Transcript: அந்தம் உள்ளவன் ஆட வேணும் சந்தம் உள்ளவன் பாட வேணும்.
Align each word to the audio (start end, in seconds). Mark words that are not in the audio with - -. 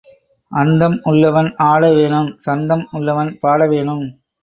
அந்தம் 0.51 0.95
உள்ளவன் 1.03 1.49
ஆட 1.67 1.83
வேணும் 1.93 2.31
சந்தம் 2.47 2.85
உள்ளவன் 2.91 3.31
பாட 3.39 3.67
வேணும். 3.67 4.05